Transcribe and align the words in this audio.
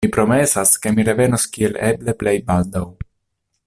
Mi 0.05 0.09
promesas, 0.13 0.71
ke 0.85 0.93
mi 0.95 1.05
revenos 1.09 1.45
kiel 1.57 1.79
eble 1.91 2.19
plej 2.23 2.37
baldaŭ. 2.51 2.87